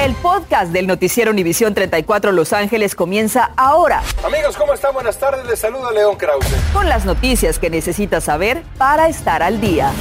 El 0.00 0.14
podcast 0.14 0.72
del 0.72 0.86
noticiero 0.86 1.30
Univisión 1.30 1.74
34 1.74 2.32
Los 2.32 2.54
Ángeles 2.54 2.94
comienza 2.94 3.50
ahora. 3.54 4.02
Amigos, 4.24 4.56
¿cómo 4.56 4.72
están? 4.72 4.94
Buenas 4.94 5.18
tardes. 5.18 5.44
Les 5.44 5.58
saluda 5.58 5.90
León 5.92 6.16
Krause. 6.16 6.46
Con 6.72 6.88
las 6.88 7.04
noticias 7.04 7.58
que 7.58 7.68
necesitas 7.68 8.24
saber 8.24 8.62
para 8.78 9.08
estar 9.08 9.42
al 9.42 9.60
día 9.60 9.92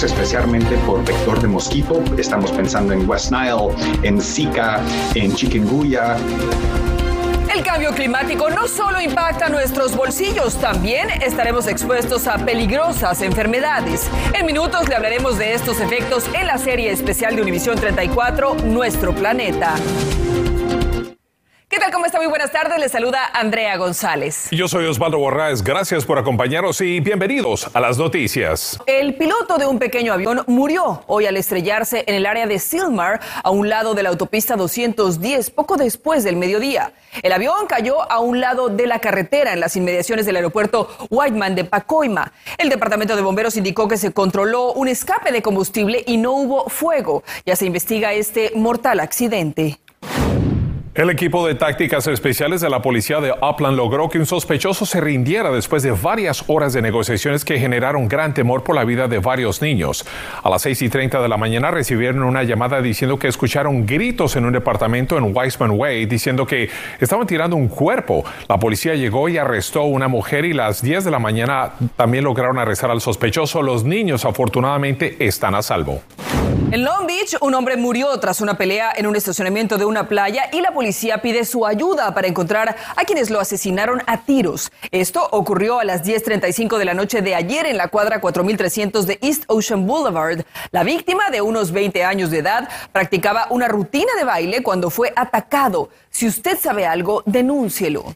especialmente 0.00 0.78
por 0.86 1.04
vector 1.04 1.42
de 1.42 1.48
mosquito. 1.48 2.02
Estamos 2.16 2.52
pensando 2.52 2.94
en 2.94 3.06
West 3.06 3.32
Nile, 3.32 3.68
en 4.02 4.18
Zika, 4.18 4.80
en 5.14 5.34
chikungunya. 5.34 6.16
El 7.52 7.64
cambio 7.64 7.90
climático 7.90 8.48
no 8.48 8.68
solo 8.68 9.00
impacta 9.00 9.48
nuestros 9.48 9.96
bolsillos, 9.96 10.54
también 10.60 11.10
estaremos 11.20 11.66
expuestos 11.66 12.28
a 12.28 12.38
peligrosas 12.38 13.22
enfermedades. 13.22 14.08
En 14.34 14.46
minutos 14.46 14.88
le 14.88 14.94
hablaremos 14.94 15.36
de 15.36 15.54
estos 15.54 15.80
efectos 15.80 16.24
en 16.32 16.46
la 16.46 16.58
serie 16.58 16.92
especial 16.92 17.34
de 17.34 17.42
Univisión 17.42 17.76
34, 17.76 18.54
Nuestro 18.66 19.12
Planeta. 19.12 19.74
¿Qué 21.70 21.78
tal? 21.78 21.92
¿Cómo 21.92 22.04
está? 22.04 22.18
Muy 22.18 22.26
buenas 22.26 22.50
tardes. 22.50 22.80
Les 22.80 22.90
saluda 22.90 23.30
Andrea 23.32 23.76
González. 23.76 24.48
Yo 24.50 24.66
soy 24.66 24.86
Osvaldo 24.86 25.18
Borraes. 25.18 25.62
Gracias 25.62 26.04
por 26.04 26.18
acompañarnos 26.18 26.80
y 26.80 26.98
bienvenidos 26.98 27.70
a 27.72 27.78
las 27.78 27.96
noticias. 27.96 28.76
El 28.86 29.14
piloto 29.14 29.56
de 29.56 29.66
un 29.66 29.78
pequeño 29.78 30.12
avión 30.12 30.42
murió 30.48 31.04
hoy 31.06 31.26
al 31.26 31.36
estrellarse 31.36 32.02
en 32.08 32.16
el 32.16 32.26
área 32.26 32.48
de 32.48 32.58
Silmar, 32.58 33.20
a 33.44 33.50
un 33.50 33.68
lado 33.68 33.94
de 33.94 34.02
la 34.02 34.08
autopista 34.08 34.56
210, 34.56 35.50
poco 35.50 35.76
después 35.76 36.24
del 36.24 36.34
mediodía. 36.34 36.92
El 37.22 37.30
avión 37.30 37.68
cayó 37.68 38.10
a 38.10 38.18
un 38.18 38.40
lado 38.40 38.68
de 38.68 38.88
la 38.88 38.98
carretera 38.98 39.52
en 39.52 39.60
las 39.60 39.76
inmediaciones 39.76 40.26
del 40.26 40.34
aeropuerto 40.34 40.88
Whiteman 41.08 41.54
de 41.54 41.62
Pacoima. 41.62 42.32
El 42.58 42.68
departamento 42.68 43.14
de 43.14 43.22
bomberos 43.22 43.56
indicó 43.56 43.86
que 43.86 43.96
se 43.96 44.12
controló 44.12 44.72
un 44.72 44.88
escape 44.88 45.30
de 45.30 45.40
combustible 45.40 46.02
y 46.04 46.16
no 46.16 46.32
hubo 46.32 46.68
fuego. 46.68 47.22
Ya 47.46 47.54
se 47.54 47.66
investiga 47.66 48.12
este 48.12 48.50
mortal 48.56 48.98
accidente. 48.98 49.78
El 50.92 51.08
equipo 51.08 51.46
de 51.46 51.54
tácticas 51.54 52.08
especiales 52.08 52.60
de 52.60 52.68
la 52.68 52.82
policía 52.82 53.20
de 53.20 53.30
Upland 53.30 53.76
logró 53.76 54.08
que 54.08 54.18
un 54.18 54.26
sospechoso 54.26 54.84
se 54.84 55.00
rindiera 55.00 55.52
después 55.52 55.84
de 55.84 55.92
varias 55.92 56.42
horas 56.48 56.72
de 56.72 56.82
negociaciones 56.82 57.44
que 57.44 57.60
generaron 57.60 58.08
gran 58.08 58.34
temor 58.34 58.64
por 58.64 58.74
la 58.74 58.82
vida 58.82 59.06
de 59.06 59.20
varios 59.20 59.62
niños. 59.62 60.04
A 60.42 60.50
las 60.50 60.62
6 60.62 60.82
y 60.82 60.88
30 60.88 61.22
de 61.22 61.28
la 61.28 61.36
mañana 61.36 61.70
recibieron 61.70 62.24
una 62.24 62.42
llamada 62.42 62.82
diciendo 62.82 63.20
que 63.20 63.28
escucharon 63.28 63.86
gritos 63.86 64.34
en 64.34 64.46
un 64.46 64.52
departamento 64.52 65.16
en 65.16 65.32
Weisman 65.32 65.70
Way 65.70 66.06
diciendo 66.06 66.44
que 66.44 66.68
estaban 66.98 67.24
tirando 67.24 67.54
un 67.54 67.68
cuerpo. 67.68 68.24
La 68.48 68.58
policía 68.58 68.96
llegó 68.96 69.28
y 69.28 69.38
arrestó 69.38 69.82
a 69.82 69.84
una 69.84 70.08
mujer 70.08 70.44
y 70.44 70.54
las 70.54 70.82
10 70.82 71.04
de 71.04 71.10
la 71.12 71.20
mañana 71.20 71.70
también 71.94 72.24
lograron 72.24 72.58
arrestar 72.58 72.90
al 72.90 73.00
sospechoso. 73.00 73.62
Los 73.62 73.84
niños 73.84 74.24
afortunadamente 74.24 75.24
están 75.24 75.54
a 75.54 75.62
salvo. 75.62 76.02
En 76.72 76.84
Long 76.84 77.04
Beach, 77.04 77.36
un 77.40 77.54
hombre 77.54 77.76
murió 77.76 78.16
tras 78.20 78.40
una 78.40 78.56
pelea 78.56 78.92
en 78.96 79.08
un 79.08 79.16
estacionamiento 79.16 79.76
de 79.76 79.84
una 79.84 80.06
playa 80.06 80.44
y 80.52 80.60
la 80.60 80.72
policía 80.72 81.20
pide 81.20 81.44
su 81.44 81.66
ayuda 81.66 82.14
para 82.14 82.28
encontrar 82.28 82.76
a 82.94 83.04
quienes 83.04 83.28
lo 83.28 83.40
asesinaron 83.40 84.02
a 84.06 84.18
tiros. 84.18 84.70
Esto 84.92 85.26
ocurrió 85.32 85.80
a 85.80 85.84
las 85.84 86.04
10.35 86.04 86.78
de 86.78 86.84
la 86.84 86.94
noche 86.94 87.22
de 87.22 87.34
ayer 87.34 87.66
en 87.66 87.76
la 87.76 87.88
cuadra 87.88 88.20
4300 88.20 89.04
de 89.04 89.18
East 89.20 89.44
Ocean 89.48 89.84
Boulevard. 89.84 90.42
La 90.70 90.84
víctima, 90.84 91.24
de 91.32 91.40
unos 91.40 91.72
20 91.72 92.04
años 92.04 92.30
de 92.30 92.38
edad, 92.38 92.68
practicaba 92.92 93.48
una 93.50 93.66
rutina 93.66 94.12
de 94.16 94.22
baile 94.22 94.62
cuando 94.62 94.90
fue 94.90 95.12
atacado. 95.16 95.88
Si 96.10 96.28
usted 96.28 96.56
sabe 96.56 96.86
algo, 96.86 97.24
denúncielo. 97.26 98.14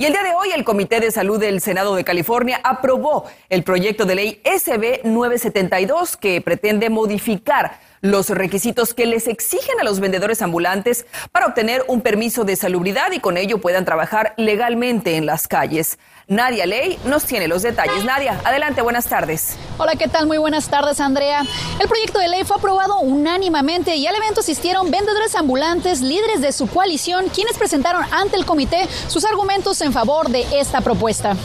Y 0.00 0.06
el 0.06 0.14
día 0.14 0.22
de 0.22 0.32
hoy 0.34 0.48
el 0.54 0.64
Comité 0.64 0.98
de 0.98 1.10
Salud 1.10 1.38
del 1.38 1.60
Senado 1.60 1.94
de 1.94 2.04
California 2.04 2.58
aprobó 2.64 3.26
el 3.50 3.64
proyecto 3.64 4.06
de 4.06 4.14
ley 4.14 4.40
SB 4.46 5.02
972 5.04 6.16
que 6.16 6.40
pretende 6.40 6.88
modificar 6.88 7.78
los 8.00 8.30
requisitos 8.30 8.94
que 8.94 9.06
les 9.06 9.28
exigen 9.28 9.78
a 9.80 9.84
los 9.84 10.00
vendedores 10.00 10.42
ambulantes 10.42 11.06
para 11.32 11.46
obtener 11.46 11.84
un 11.88 12.00
permiso 12.00 12.44
de 12.44 12.56
salubridad 12.56 13.12
y 13.12 13.20
con 13.20 13.36
ello 13.36 13.58
puedan 13.58 13.84
trabajar 13.84 14.34
legalmente 14.36 15.16
en 15.16 15.26
las 15.26 15.48
calles. 15.48 15.98
Nadia 16.26 16.64
Ley 16.64 16.98
nos 17.04 17.24
tiene 17.24 17.48
los 17.48 17.62
detalles. 17.62 18.04
Nadia, 18.04 18.40
adelante, 18.44 18.82
buenas 18.82 19.06
tardes. 19.06 19.56
Hola, 19.78 19.96
¿qué 19.96 20.06
tal? 20.06 20.26
Muy 20.26 20.38
buenas 20.38 20.68
tardes, 20.68 21.00
Andrea. 21.00 21.44
El 21.80 21.88
proyecto 21.88 22.20
de 22.20 22.28
ley 22.28 22.44
fue 22.44 22.56
aprobado 22.56 23.00
unánimemente 23.00 23.96
y 23.96 24.06
al 24.06 24.14
evento 24.14 24.40
asistieron 24.40 24.90
vendedores 24.90 25.34
ambulantes, 25.34 26.00
líderes 26.00 26.40
de 26.40 26.52
su 26.52 26.68
coalición, 26.68 27.28
quienes 27.28 27.58
presentaron 27.58 28.04
ante 28.12 28.36
el 28.36 28.46
comité 28.46 28.88
sus 29.08 29.24
argumentos 29.24 29.80
en 29.80 29.92
favor 29.92 30.28
de 30.28 30.46
esta 30.58 30.80
propuesta 30.80 31.36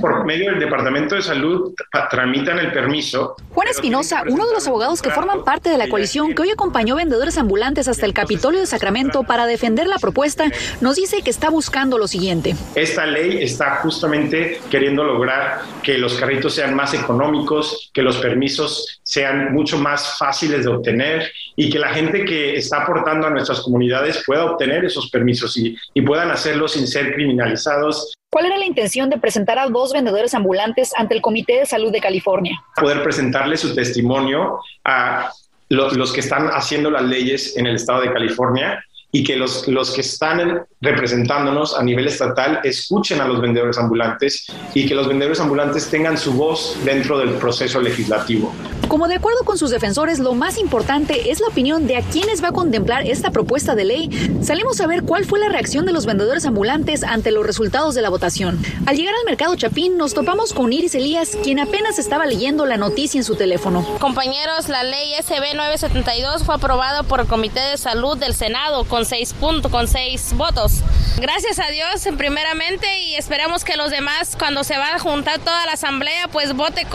por 0.00 0.24
medio 0.24 0.50
del 0.50 0.60
Departamento 0.60 1.14
de 1.14 1.22
Salud 1.22 1.74
tramitan 2.10 2.58
el 2.58 2.72
permiso. 2.72 3.36
Juan 3.50 3.68
Espinosa, 3.68 4.22
uno 4.28 4.46
de 4.46 4.52
los 4.52 4.66
abogados 4.66 5.02
que 5.02 5.10
forman 5.10 5.44
parte 5.44 5.70
de 5.70 5.78
la 5.78 5.88
coalición 5.88 6.34
que 6.34 6.42
hoy 6.42 6.50
acompañó 6.50 6.96
vendedores 6.96 7.38
ambulantes 7.38 7.88
hasta 7.88 8.06
el 8.06 8.14
Capitolio 8.14 8.60
de 8.60 8.66
Sacramento 8.66 9.22
para 9.22 9.46
defender 9.46 9.86
la 9.86 9.98
propuesta, 9.98 10.44
nos 10.80 10.96
dice 10.96 11.22
que 11.22 11.30
está 11.30 11.50
buscando 11.50 11.98
lo 11.98 12.08
siguiente. 12.08 12.54
Esta 12.74 13.06
ley 13.06 13.42
está 13.42 13.76
justamente 13.76 14.60
queriendo 14.70 15.04
lograr 15.04 15.60
que 15.82 15.98
los 15.98 16.14
carritos 16.14 16.54
sean 16.54 16.74
más 16.74 16.94
económicos, 16.94 17.90
que 17.92 18.02
los 18.02 18.18
permisos 18.18 19.00
sean 19.02 19.52
mucho 19.52 19.78
más 19.78 20.18
fáciles 20.18 20.64
de 20.64 20.70
obtener 20.70 21.30
y 21.56 21.70
que 21.70 21.78
la 21.78 21.90
gente 21.90 22.24
que 22.24 22.56
está 22.56 22.82
aportando 22.82 23.26
a 23.26 23.30
nuestras 23.30 23.60
comunidades 23.60 24.22
pueda 24.26 24.44
obtener 24.44 24.84
esos 24.84 25.10
permisos 25.10 25.56
y, 25.56 25.76
y 25.94 26.02
puedan 26.02 26.30
hacerlo 26.30 26.68
sin 26.68 26.86
ser 26.86 27.14
criminalizados 27.14 28.12
¿Cuál 28.32 28.46
era 28.46 28.56
la 28.56 28.64
intención 28.64 29.10
de 29.10 29.18
presentar 29.18 29.58
a 29.58 29.68
dos 29.68 29.92
vendedores 29.92 30.32
ambulantes 30.32 30.92
ante 30.96 31.14
el 31.14 31.20
Comité 31.20 31.58
de 31.58 31.66
Salud 31.66 31.92
de 31.92 32.00
California? 32.00 32.58
Poder 32.76 33.02
presentarle 33.02 33.58
su 33.58 33.74
testimonio 33.74 34.58
a 34.84 35.30
los, 35.68 36.12
que 36.14 36.20
están 36.20 36.48
haciendo 36.48 36.90
las 36.90 37.02
leyes 37.02 37.58
en 37.58 37.66
el 37.66 37.76
estado 37.76 38.00
de 38.00 38.10
California 38.10 38.82
y 39.14 39.22
que 39.22 39.36
los, 39.36 39.68
los 39.68 39.92
que 39.92 40.00
están 40.00 40.64
representándonos 40.80 41.78
a 41.78 41.82
nivel 41.82 42.08
estatal 42.08 42.60
escuchen 42.64 43.20
a 43.20 43.28
los 43.28 43.40
vendedores 43.40 43.78
ambulantes 43.78 44.46
y 44.74 44.86
que 44.86 44.94
los 44.94 45.06
vendedores 45.06 45.38
ambulantes 45.38 45.88
tengan 45.88 46.16
su 46.16 46.32
voz 46.32 46.76
dentro 46.84 47.18
del 47.18 47.34
proceso 47.34 47.80
legislativo. 47.80 48.52
Como 48.88 49.08
de 49.08 49.14
acuerdo 49.14 49.44
con 49.44 49.56
sus 49.56 49.70
defensores, 49.70 50.18
lo 50.18 50.34
más 50.34 50.58
importante 50.58 51.30
es 51.30 51.40
la 51.40 51.48
opinión 51.48 51.86
de 51.86 51.96
a 51.96 52.02
quienes 52.02 52.42
va 52.42 52.48
a 52.48 52.52
contemplar 52.52 53.06
esta 53.06 53.30
propuesta 53.30 53.74
de 53.74 53.84
ley. 53.84 54.10
Salimos 54.42 54.80
a 54.80 54.86
ver 54.86 55.02
cuál 55.02 55.24
fue 55.24 55.38
la 55.38 55.48
reacción 55.48 55.86
de 55.86 55.92
los 55.92 56.04
vendedores 56.04 56.44
ambulantes 56.44 57.02
ante 57.04 57.30
los 57.30 57.46
resultados 57.46 57.94
de 57.94 58.02
la 58.02 58.10
votación. 58.10 58.60
Al 58.86 58.96
llegar 58.96 59.14
al 59.14 59.24
mercado 59.24 59.56
Chapín, 59.56 59.96
nos 59.96 60.14
topamos 60.14 60.52
con 60.52 60.72
Iris 60.72 60.94
Elías, 60.94 61.38
quien 61.42 61.58
apenas 61.58 61.98
estaba 61.98 62.26
leyendo 62.26 62.66
la 62.66 62.76
noticia 62.76 63.18
en 63.18 63.24
su 63.24 63.34
teléfono. 63.34 63.82
Compañeros, 63.98 64.68
la 64.68 64.82
ley 64.82 65.14
SB 65.22 65.54
972 65.54 66.44
fue 66.44 66.54
aprobada 66.54 67.02
por 67.02 67.20
el 67.20 67.26
Comité 67.26 67.60
de 67.60 67.78
Salud 67.78 68.18
del 68.18 68.34
Senado 68.34 68.84
con 68.84 69.01
seis 69.04 69.32
puntos, 69.32 69.70
con 69.70 69.86
seis 69.88 70.32
votos. 70.34 70.82
Gracias 71.18 71.58
a 71.58 71.70
Dios, 71.70 72.08
primeramente, 72.16 73.00
y 73.02 73.16
esperamos 73.16 73.64
que 73.64 73.76
los 73.76 73.90
demás, 73.90 74.34
cuando 74.38 74.64
se 74.64 74.78
va 74.78 74.94
a 74.94 74.98
juntar 74.98 75.38
toda 75.40 75.66
la 75.66 75.72
asamblea, 75.72 76.28
pues 76.28 76.54
vote 76.54 76.86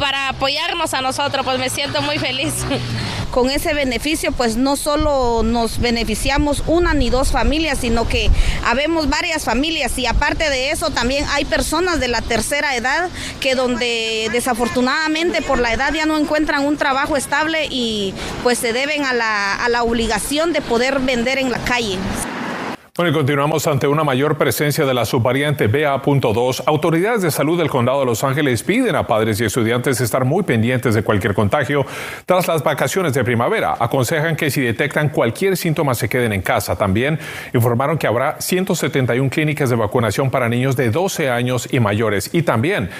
para 0.00 0.28
apoyarnos 0.30 0.94
a 0.94 1.00
nosotros, 1.00 1.44
pues 1.44 1.58
me 1.58 1.70
siento 1.70 2.02
muy 2.02 2.18
feliz. 2.18 2.52
Con 3.30 3.48
ese 3.48 3.74
beneficio, 3.74 4.32
pues 4.32 4.56
no 4.56 4.76
solo 4.76 5.42
nos 5.44 5.78
beneficiamos 5.78 6.64
una 6.66 6.94
ni 6.94 7.10
dos 7.10 7.30
familias, 7.30 7.78
sino 7.80 8.08
que 8.08 8.28
habemos 8.66 9.08
varias 9.08 9.44
familias 9.44 9.96
y 9.98 10.06
aparte 10.06 10.50
de 10.50 10.72
eso 10.72 10.90
también 10.90 11.24
hay 11.30 11.44
personas 11.44 12.00
de 12.00 12.08
la 12.08 12.22
tercera 12.22 12.74
edad 12.74 13.08
que 13.38 13.54
donde 13.54 14.28
desafortunadamente 14.32 15.42
por 15.42 15.60
la 15.60 15.72
edad 15.72 15.94
ya 15.94 16.06
no 16.06 16.18
encuentran 16.18 16.66
un 16.66 16.76
trabajo 16.76 17.16
estable 17.16 17.68
y 17.70 18.14
pues 18.42 18.58
se 18.58 18.72
deben 18.72 19.04
a 19.04 19.12
la, 19.12 19.54
a 19.54 19.68
la 19.68 19.84
obligación 19.84 20.52
de 20.52 20.60
poder 20.60 20.98
vender 20.98 21.38
en 21.38 21.52
la 21.52 21.58
calle. 21.58 21.98
Bueno, 23.00 23.12
y 23.12 23.14
continuamos 23.14 23.66
ante 23.66 23.88
una 23.88 24.04
mayor 24.04 24.36
presencia 24.36 24.84
de 24.84 24.92
la 24.92 25.06
subvariante 25.06 25.68
BA.2. 25.68 26.64
Autoridades 26.66 27.22
de 27.22 27.30
salud 27.30 27.56
del 27.56 27.70
condado 27.70 28.00
de 28.00 28.04
Los 28.04 28.22
Ángeles 28.24 28.62
piden 28.62 28.94
a 28.94 29.06
padres 29.06 29.40
y 29.40 29.46
estudiantes 29.46 30.02
estar 30.02 30.26
muy 30.26 30.42
pendientes 30.42 30.94
de 30.94 31.02
cualquier 31.02 31.32
contagio 31.32 31.86
tras 32.26 32.46
las 32.46 32.62
vacaciones 32.62 33.14
de 33.14 33.24
primavera. 33.24 33.74
Aconsejan 33.80 34.36
que 34.36 34.50
si 34.50 34.60
detectan 34.60 35.08
cualquier 35.08 35.56
síntoma 35.56 35.94
se 35.94 36.10
queden 36.10 36.34
en 36.34 36.42
casa. 36.42 36.76
También 36.76 37.18
informaron 37.54 37.96
que 37.96 38.06
habrá 38.06 38.38
171 38.38 39.30
clínicas 39.30 39.70
de 39.70 39.76
vacunación 39.76 40.30
para 40.30 40.50
niños 40.50 40.76
de 40.76 40.90
12 40.90 41.30
años 41.30 41.72
y 41.72 41.80
mayores 41.80 42.28
y 42.34 42.42
también 42.42 42.90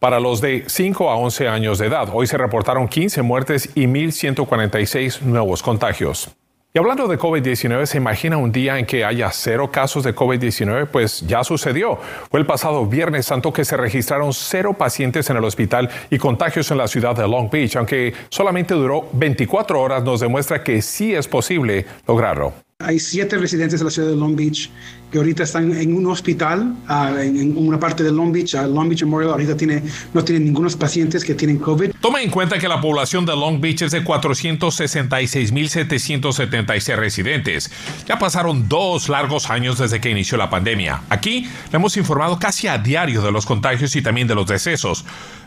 para 0.00 0.18
los 0.18 0.40
de 0.40 0.64
5 0.66 1.08
a 1.12 1.14
11 1.14 1.46
años 1.46 1.78
de 1.78 1.86
edad. 1.86 2.08
Hoy 2.12 2.26
se 2.26 2.36
reportaron 2.36 2.88
15 2.88 3.22
muertes 3.22 3.70
y 3.76 3.86
1.146 3.86 5.20
nuevos 5.20 5.62
contagios. 5.62 6.34
Y 6.76 6.80
hablando 6.80 7.06
de 7.06 7.16
COVID-19, 7.16 7.86
¿se 7.86 7.98
imagina 7.98 8.36
un 8.36 8.50
día 8.50 8.80
en 8.80 8.84
que 8.84 9.04
haya 9.04 9.30
cero 9.30 9.70
casos 9.70 10.02
de 10.02 10.12
COVID-19? 10.12 10.86
Pues 10.86 11.20
ya 11.20 11.44
sucedió. 11.44 12.00
Fue 12.28 12.40
el 12.40 12.46
pasado 12.46 12.84
Viernes 12.84 13.26
Santo 13.26 13.52
que 13.52 13.64
se 13.64 13.76
registraron 13.76 14.32
cero 14.32 14.74
pacientes 14.76 15.30
en 15.30 15.36
el 15.36 15.44
hospital 15.44 15.88
y 16.10 16.18
contagios 16.18 16.72
en 16.72 16.78
la 16.78 16.88
ciudad 16.88 17.14
de 17.14 17.28
Long 17.28 17.48
Beach, 17.48 17.76
aunque 17.76 18.12
solamente 18.28 18.74
duró 18.74 19.06
24 19.12 19.80
horas, 19.80 20.02
nos 20.02 20.18
demuestra 20.18 20.64
que 20.64 20.82
sí 20.82 21.14
es 21.14 21.28
posible 21.28 21.86
lograrlo. 22.08 22.63
Hay 22.80 22.98
siete 22.98 23.38
residentes 23.38 23.78
de 23.78 23.84
la 23.84 23.90
ciudad 23.92 24.08
de 24.08 24.16
Long 24.16 24.34
Beach 24.34 24.68
que 25.12 25.18
ahorita 25.18 25.44
están 25.44 25.76
en 25.76 25.94
un 25.94 26.08
hospital, 26.08 26.74
uh, 26.88 27.18
en, 27.18 27.56
una 27.56 27.78
parte 27.78 28.02
de 28.02 28.10
Long 28.10 28.32
Beach, 28.32 28.54
uh, 28.54 28.66
Long 28.66 28.88
Beach 28.88 29.04
Memorial, 29.04 29.30
ahorita 29.30 29.56
tiene, 29.56 29.80
no 30.12 30.24
tiene 30.24 30.44
ningunos 30.44 30.74
pacientes 30.74 31.24
que 31.24 31.36
tienen 31.36 31.58
COVID. 31.58 31.92
Toma 32.00 32.20
en 32.20 32.30
cuenta 32.30 32.58
que 32.58 32.66
la 32.66 32.80
población 32.80 33.24
de 33.26 33.36
Long 33.36 33.60
Beach 33.60 33.82
es 33.82 33.92
de 33.92 34.04
466.776 34.04 36.96
residentes. 36.96 37.70
Ya 38.08 38.18
pasaron 38.18 38.68
dos 38.68 39.08
largos 39.08 39.50
años 39.50 39.78
desde 39.78 40.00
que 40.00 40.10
inició 40.10 40.36
la 40.36 40.50
pandemia. 40.50 41.02
Aquí 41.10 41.48
le 41.70 41.76
hemos 41.76 41.96
informado 41.96 42.40
casi 42.40 42.66
a 42.66 42.78
diario 42.78 43.22
de 43.22 43.30
los 43.30 43.46
contagios 43.46 43.94
y 43.94 44.02
también 44.02 44.26
de 44.26 44.34
los 44.34 44.48
decesos. 44.48 45.04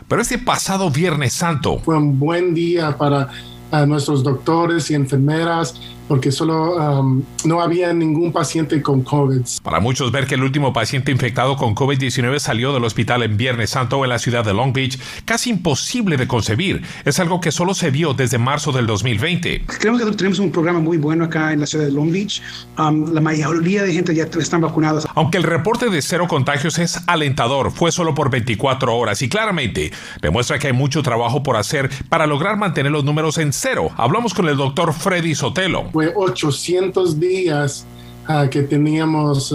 Pero 0.08 0.22
este 0.22 0.38
pasado 0.38 0.90
Viernes 0.90 1.34
Santo... 1.34 1.78
Fue 1.80 1.98
un 1.98 2.18
buen 2.18 2.54
día 2.54 2.96
para 2.96 3.28
a 3.70 3.86
nuestros 3.86 4.22
doctores 4.22 4.90
y 4.90 4.94
enfermeras 4.94 5.74
porque 6.08 6.32
solo 6.32 6.74
um, 6.74 7.22
no 7.44 7.60
había 7.60 7.92
ningún 7.92 8.32
paciente 8.32 8.80
con 8.82 9.02
COVID. 9.02 9.42
Para 9.62 9.78
muchos 9.78 10.10
ver 10.10 10.26
que 10.26 10.34
el 10.34 10.42
último 10.42 10.72
paciente 10.72 11.12
infectado 11.12 11.56
con 11.56 11.74
COVID-19 11.74 12.38
salió 12.38 12.72
del 12.72 12.84
hospital 12.84 13.22
en 13.22 13.36
Viernes 13.36 13.70
Santo 13.70 14.02
en 14.02 14.10
la 14.10 14.18
ciudad 14.18 14.44
de 14.44 14.54
Long 14.54 14.72
Beach, 14.72 14.98
casi 15.24 15.50
imposible 15.50 16.16
de 16.16 16.26
concebir. 16.26 16.82
Es 17.04 17.20
algo 17.20 17.40
que 17.40 17.52
solo 17.52 17.74
se 17.74 17.90
vio 17.90 18.14
desde 18.14 18.38
marzo 18.38 18.72
del 18.72 18.86
2020. 18.86 19.64
Creo 19.66 19.98
que 19.98 20.04
tenemos 20.16 20.38
un 20.38 20.50
programa 20.50 20.80
muy 20.80 20.96
bueno 20.96 21.24
acá 21.26 21.52
en 21.52 21.60
la 21.60 21.66
ciudad 21.66 21.84
de 21.84 21.92
Long 21.92 22.10
Beach. 22.10 22.42
Um, 22.78 23.12
la 23.12 23.20
mayoría 23.20 23.82
de 23.82 23.92
gente 23.92 24.14
ya 24.14 24.24
están 24.24 24.62
vacunados. 24.62 25.06
Aunque 25.14 25.36
el 25.36 25.44
reporte 25.44 25.90
de 25.90 26.00
cero 26.00 26.26
contagios 26.26 26.78
es 26.78 27.00
alentador, 27.06 27.70
fue 27.70 27.92
solo 27.92 28.14
por 28.14 28.30
24 28.30 28.96
horas 28.96 29.20
y 29.20 29.28
claramente 29.28 29.92
demuestra 30.22 30.58
que 30.58 30.68
hay 30.68 30.72
mucho 30.72 31.02
trabajo 31.02 31.42
por 31.42 31.56
hacer 31.56 31.90
para 32.08 32.26
lograr 32.26 32.56
mantener 32.56 32.92
los 32.92 33.04
números 33.04 33.36
en 33.36 33.52
cero. 33.52 33.90
Hablamos 33.96 34.32
con 34.32 34.48
el 34.48 34.56
doctor 34.56 34.94
Freddy 34.94 35.34
Sotelo 35.34 35.90
fue 35.98 36.12
800 36.14 37.18
días 37.18 37.84
uh, 38.28 38.48
que 38.48 38.62
teníamos 38.62 39.52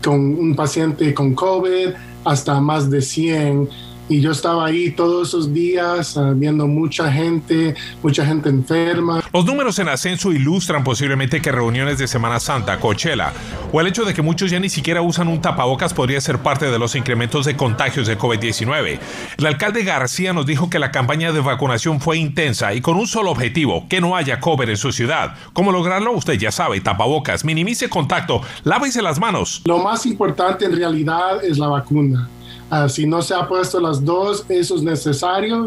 con 0.00 0.20
un 0.38 0.54
paciente 0.54 1.12
con 1.12 1.34
COVID, 1.34 1.88
hasta 2.24 2.60
más 2.60 2.88
de 2.88 3.02
100 3.02 3.68
y 4.10 4.20
yo 4.20 4.32
estaba 4.32 4.66
ahí 4.66 4.90
todos 4.90 5.28
esos 5.28 5.54
días 5.54 6.18
viendo 6.34 6.66
mucha 6.66 7.10
gente, 7.12 7.76
mucha 8.02 8.26
gente 8.26 8.48
enferma. 8.48 9.22
Los 9.32 9.44
números 9.44 9.78
en 9.78 9.88
ascenso 9.88 10.32
ilustran 10.32 10.82
posiblemente 10.82 11.40
que 11.40 11.52
reuniones 11.52 11.98
de 11.98 12.08
Semana 12.08 12.40
Santa, 12.40 12.80
Coachella, 12.80 13.32
o 13.72 13.80
el 13.80 13.86
hecho 13.86 14.04
de 14.04 14.12
que 14.12 14.20
muchos 14.20 14.50
ya 14.50 14.58
ni 14.58 14.68
siquiera 14.68 15.00
usan 15.00 15.28
un 15.28 15.40
tapabocas 15.40 15.94
podría 15.94 16.20
ser 16.20 16.38
parte 16.38 16.68
de 16.68 16.78
los 16.78 16.96
incrementos 16.96 17.46
de 17.46 17.56
contagios 17.56 18.08
de 18.08 18.18
COVID-19. 18.18 18.98
El 19.38 19.46
alcalde 19.46 19.84
García 19.84 20.32
nos 20.32 20.44
dijo 20.44 20.68
que 20.68 20.80
la 20.80 20.90
campaña 20.90 21.30
de 21.30 21.40
vacunación 21.40 22.00
fue 22.00 22.18
intensa 22.18 22.74
y 22.74 22.80
con 22.80 22.96
un 22.96 23.06
solo 23.06 23.30
objetivo, 23.30 23.86
que 23.88 24.00
no 24.00 24.16
haya 24.16 24.40
COVID 24.40 24.68
en 24.68 24.76
su 24.76 24.90
ciudad. 24.90 25.36
¿Cómo 25.52 25.70
lograrlo? 25.70 26.10
Usted 26.10 26.34
ya 26.34 26.50
sabe, 26.50 26.80
tapabocas, 26.80 27.44
minimice 27.44 27.88
contacto, 27.88 28.42
lávese 28.64 29.02
las 29.02 29.20
manos. 29.20 29.62
Lo 29.66 29.78
más 29.78 30.04
importante 30.04 30.64
en 30.64 30.74
realidad 30.74 31.44
es 31.44 31.58
la 31.58 31.68
vacuna. 31.68 32.28
Ah, 32.70 32.88
si 32.88 33.04
no 33.04 33.20
se 33.20 33.34
ha 33.34 33.48
puesto 33.48 33.80
las 33.80 34.04
dos, 34.04 34.46
eso 34.48 34.76
es 34.76 34.82
necesario. 34.82 35.66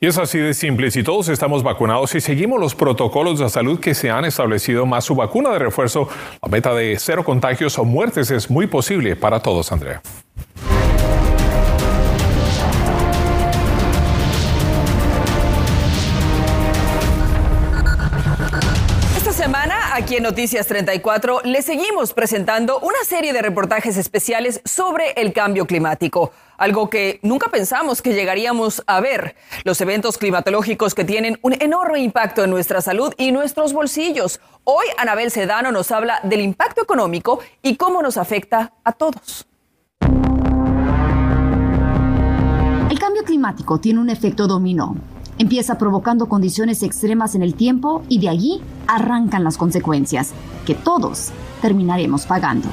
Y 0.00 0.06
es 0.06 0.16
así 0.16 0.38
de 0.38 0.54
simple. 0.54 0.90
Si 0.90 1.02
todos 1.02 1.28
estamos 1.28 1.62
vacunados 1.62 2.14
y 2.14 2.22
seguimos 2.22 2.58
los 2.58 2.74
protocolos 2.74 3.38
de 3.38 3.50
salud 3.50 3.80
que 3.80 3.94
se 3.94 4.10
han 4.10 4.24
establecido 4.24 4.86
más 4.86 5.04
su 5.04 5.14
vacuna 5.14 5.50
de 5.50 5.58
refuerzo, 5.58 6.08
la 6.40 6.48
meta 6.48 6.72
de 6.72 6.96
cero 6.98 7.22
contagios 7.22 7.78
o 7.78 7.84
muertes 7.84 8.30
es 8.30 8.48
muy 8.48 8.66
posible 8.66 9.14
para 9.14 9.40
todos, 9.40 9.72
Andrea. 9.72 10.00
Aquí 20.08 20.16
en 20.16 20.22
Noticias 20.22 20.66
34 20.66 21.42
le 21.44 21.60
seguimos 21.60 22.14
presentando 22.14 22.78
una 22.80 22.96
serie 23.04 23.34
de 23.34 23.42
reportajes 23.42 23.98
especiales 23.98 24.62
sobre 24.64 25.10
el 25.16 25.34
cambio 25.34 25.66
climático, 25.66 26.32
algo 26.56 26.88
que 26.88 27.20
nunca 27.22 27.50
pensamos 27.50 28.00
que 28.00 28.14
llegaríamos 28.14 28.82
a 28.86 29.02
ver, 29.02 29.36
los 29.64 29.78
eventos 29.82 30.16
climatológicos 30.16 30.94
que 30.94 31.04
tienen 31.04 31.38
un 31.42 31.60
enorme 31.60 31.98
impacto 31.98 32.42
en 32.42 32.48
nuestra 32.48 32.80
salud 32.80 33.12
y 33.18 33.32
nuestros 33.32 33.74
bolsillos. 33.74 34.40
Hoy 34.64 34.86
Anabel 34.96 35.30
Sedano 35.30 35.72
nos 35.72 35.90
habla 35.90 36.20
del 36.22 36.40
impacto 36.40 36.80
económico 36.80 37.40
y 37.60 37.76
cómo 37.76 38.00
nos 38.00 38.16
afecta 38.16 38.72
a 38.84 38.92
todos. 38.92 39.46
El 42.90 42.98
cambio 42.98 43.24
climático 43.24 43.78
tiene 43.78 44.00
un 44.00 44.08
efecto 44.08 44.46
dominó 44.46 44.96
Empieza 45.38 45.78
provocando 45.78 46.28
condiciones 46.28 46.82
extremas 46.82 47.36
en 47.36 47.42
el 47.42 47.54
tiempo 47.54 48.02
y 48.08 48.18
de 48.18 48.28
allí 48.28 48.60
arrancan 48.88 49.44
las 49.44 49.56
consecuencias, 49.56 50.32
que 50.66 50.74
todos 50.74 51.30
terminaremos 51.62 52.26
pagando. 52.26 52.68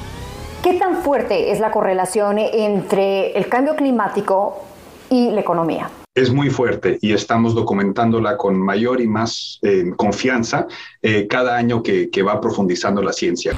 ¿Qué 0.64 0.74
tan 0.74 0.96
fuerte 0.96 1.52
es 1.52 1.60
la 1.60 1.70
correlación 1.70 2.38
entre 2.38 3.38
el 3.38 3.48
cambio 3.48 3.76
climático 3.76 4.64
y 5.08 5.30
la 5.30 5.42
economía? 5.42 5.90
Es 6.12 6.32
muy 6.32 6.50
fuerte 6.50 6.98
y 7.00 7.12
estamos 7.12 7.54
documentándola 7.54 8.36
con 8.36 8.60
mayor 8.60 9.00
y 9.00 9.06
más 9.06 9.60
eh, 9.62 9.92
confianza 9.96 10.66
eh, 11.02 11.28
cada 11.28 11.56
año 11.56 11.84
que 11.84 12.22
va 12.26 12.40
profundizando 12.40 13.00
la 13.00 13.12
ciencia. 13.12 13.54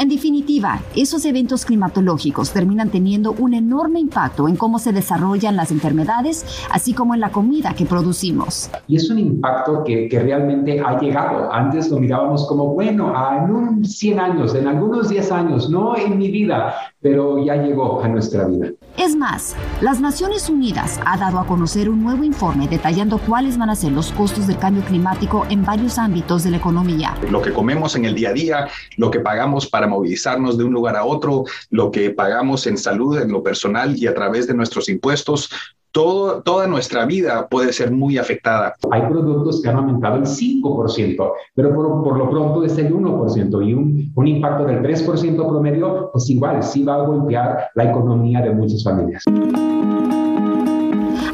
En 0.00 0.08
definitiva, 0.08 0.80
esos 0.96 1.26
eventos 1.26 1.66
climatológicos 1.66 2.54
terminan 2.54 2.88
teniendo 2.88 3.32
un 3.32 3.52
enorme 3.52 4.00
impacto 4.00 4.48
en 4.48 4.56
cómo 4.56 4.78
se 4.78 4.94
desarrollan 4.94 5.56
las 5.56 5.70
enfermedades, 5.70 6.46
así 6.72 6.94
como 6.94 7.12
en 7.12 7.20
la 7.20 7.28
comida 7.28 7.74
que 7.74 7.84
producimos. 7.84 8.70
Y 8.88 8.96
es 8.96 9.10
un 9.10 9.18
impacto 9.18 9.84
que, 9.84 10.08
realmente 10.10 10.80
ha 10.80 10.98
llegado. 10.98 11.52
Antes 11.52 11.90
lo 11.90 11.98
mirábamos 11.98 12.48
como, 12.48 12.72
bueno, 12.72 13.12
en 13.30 13.50
un 13.54 13.84
100 13.84 14.20
años, 14.20 14.54
en 14.54 14.68
algunos 14.68 15.10
10 15.10 15.32
años, 15.32 15.68
no 15.68 15.94
en 15.94 16.16
mi 16.16 16.30
vida, 16.30 16.74
pero 17.00 17.42
ya 17.44 17.56
llegó 17.56 18.02
a 18.02 18.08
nuestra 18.08 18.46
vida. 18.46 18.70
Es 18.96 19.16
más, 19.16 19.56
las 19.80 20.00
Naciones 20.00 20.50
Unidas 20.50 21.00
ha 21.06 21.16
dado 21.16 21.38
a 21.38 21.46
conocer 21.46 21.88
un 21.88 22.02
nuevo 22.02 22.22
informe 22.24 22.68
detallando 22.68 23.18
cuáles 23.18 23.56
van 23.56 23.70
a 23.70 23.74
ser 23.74 23.92
los 23.92 24.12
costos 24.12 24.46
del 24.46 24.58
cambio 24.58 24.82
climático 24.84 25.46
en 25.48 25.64
varios 25.64 25.96
ámbitos 25.98 26.44
de 26.44 26.50
la 26.50 26.58
economía. 26.58 27.16
Lo 27.30 27.40
que 27.40 27.52
comemos 27.52 27.96
en 27.96 28.04
el 28.04 28.14
día 28.14 28.30
a 28.30 28.32
día, 28.32 28.68
lo 28.96 29.10
que 29.10 29.20
pagamos 29.20 29.66
para 29.66 29.86
movilizarnos 29.86 30.58
de 30.58 30.64
un 30.64 30.72
lugar 30.72 30.96
a 30.96 31.04
otro, 31.04 31.44
lo 31.70 31.90
que 31.90 32.10
pagamos 32.10 32.66
en 32.66 32.76
salud, 32.76 33.18
en 33.18 33.32
lo 33.32 33.42
personal 33.42 33.96
y 33.96 34.06
a 34.06 34.14
través 34.14 34.46
de 34.46 34.54
nuestros 34.54 34.88
impuestos, 34.88 35.50
todo, 35.92 36.42
toda 36.42 36.66
nuestra 36.66 37.04
vida 37.04 37.48
puede 37.48 37.72
ser 37.72 37.90
muy 37.90 38.18
afectada. 38.18 38.74
Hay 38.90 39.02
productos 39.02 39.60
que 39.62 39.68
han 39.68 39.76
aumentado 39.76 40.16
el 40.16 40.24
5%, 40.24 41.32
pero 41.54 41.74
por, 41.74 42.04
por 42.04 42.18
lo 42.18 42.30
pronto 42.30 42.64
es 42.64 42.76
el 42.78 42.94
1% 42.94 43.66
y 43.66 43.74
un, 43.74 44.12
un 44.14 44.26
impacto 44.26 44.64
del 44.64 44.82
3% 44.82 45.48
promedio, 45.48 46.10
pues 46.12 46.30
igual 46.30 46.62
sí 46.62 46.84
va 46.84 46.96
a 46.96 47.02
golpear 47.02 47.68
la 47.74 47.84
economía 47.84 48.40
de 48.40 48.50
muchas 48.50 48.84
familias. 48.84 49.24